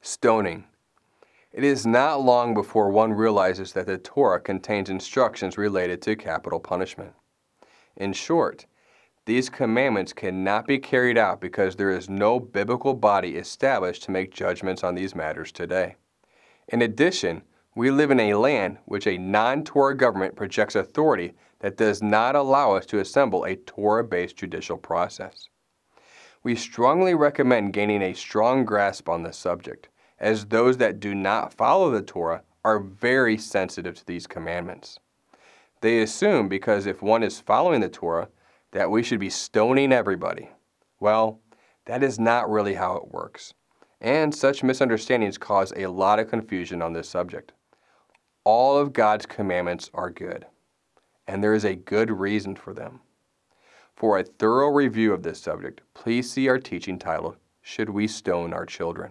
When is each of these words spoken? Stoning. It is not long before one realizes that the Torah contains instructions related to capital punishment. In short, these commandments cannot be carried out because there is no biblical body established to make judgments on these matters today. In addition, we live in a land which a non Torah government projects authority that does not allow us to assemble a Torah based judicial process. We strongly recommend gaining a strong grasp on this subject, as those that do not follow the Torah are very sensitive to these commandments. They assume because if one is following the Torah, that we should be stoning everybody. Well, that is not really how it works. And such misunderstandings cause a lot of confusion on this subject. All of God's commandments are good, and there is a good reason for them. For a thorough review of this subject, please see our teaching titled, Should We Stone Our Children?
Stoning. 0.00 0.64
It 1.52 1.64
is 1.64 1.84
not 1.84 2.22
long 2.22 2.54
before 2.54 2.88
one 2.90 3.12
realizes 3.12 3.72
that 3.72 3.86
the 3.86 3.98
Torah 3.98 4.40
contains 4.40 4.88
instructions 4.88 5.58
related 5.58 6.00
to 6.02 6.14
capital 6.14 6.60
punishment. 6.60 7.14
In 7.96 8.12
short, 8.12 8.66
these 9.26 9.50
commandments 9.50 10.12
cannot 10.12 10.66
be 10.66 10.78
carried 10.78 11.18
out 11.18 11.40
because 11.40 11.76
there 11.76 11.90
is 11.90 12.08
no 12.08 12.38
biblical 12.38 12.94
body 12.94 13.36
established 13.36 14.04
to 14.04 14.10
make 14.10 14.32
judgments 14.32 14.84
on 14.84 14.94
these 14.94 15.14
matters 15.14 15.50
today. 15.50 15.96
In 16.68 16.80
addition, 16.80 17.42
we 17.74 17.90
live 17.90 18.10
in 18.10 18.20
a 18.20 18.34
land 18.34 18.78
which 18.84 19.06
a 19.06 19.18
non 19.18 19.64
Torah 19.64 19.96
government 19.96 20.36
projects 20.36 20.76
authority 20.76 21.34
that 21.58 21.76
does 21.76 22.02
not 22.02 22.36
allow 22.36 22.72
us 22.72 22.86
to 22.86 23.00
assemble 23.00 23.44
a 23.44 23.56
Torah 23.56 24.04
based 24.04 24.36
judicial 24.36 24.78
process. 24.78 25.48
We 26.42 26.54
strongly 26.54 27.14
recommend 27.14 27.72
gaining 27.72 28.02
a 28.02 28.14
strong 28.14 28.64
grasp 28.64 29.08
on 29.08 29.22
this 29.22 29.36
subject, 29.36 29.88
as 30.18 30.46
those 30.46 30.76
that 30.78 31.00
do 31.00 31.14
not 31.14 31.52
follow 31.52 31.90
the 31.90 32.02
Torah 32.02 32.42
are 32.64 32.78
very 32.80 33.36
sensitive 33.38 33.96
to 33.96 34.06
these 34.06 34.26
commandments. 34.26 34.98
They 35.80 36.00
assume 36.00 36.48
because 36.48 36.86
if 36.86 37.02
one 37.02 37.22
is 37.22 37.40
following 37.40 37.80
the 37.80 37.88
Torah, 37.88 38.28
that 38.72 38.90
we 38.90 39.02
should 39.02 39.20
be 39.20 39.30
stoning 39.30 39.92
everybody. 39.92 40.50
Well, 41.00 41.40
that 41.86 42.02
is 42.02 42.18
not 42.18 42.50
really 42.50 42.74
how 42.74 42.96
it 42.96 43.12
works. 43.12 43.54
And 44.00 44.34
such 44.34 44.62
misunderstandings 44.62 45.38
cause 45.38 45.72
a 45.76 45.86
lot 45.86 46.18
of 46.18 46.28
confusion 46.28 46.82
on 46.82 46.92
this 46.92 47.08
subject. 47.08 47.52
All 48.44 48.78
of 48.78 48.92
God's 48.92 49.26
commandments 49.26 49.90
are 49.94 50.10
good, 50.10 50.46
and 51.26 51.42
there 51.42 51.54
is 51.54 51.64
a 51.64 51.74
good 51.74 52.10
reason 52.10 52.54
for 52.54 52.72
them. 52.72 53.00
For 53.98 54.16
a 54.16 54.22
thorough 54.22 54.68
review 54.68 55.12
of 55.12 55.24
this 55.24 55.40
subject, 55.40 55.80
please 55.92 56.30
see 56.30 56.46
our 56.46 56.60
teaching 56.60 57.00
titled, 57.00 57.34
Should 57.62 57.90
We 57.90 58.06
Stone 58.06 58.52
Our 58.52 58.64
Children? 58.64 59.10